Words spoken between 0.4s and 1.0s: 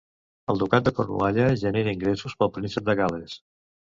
El Ducat de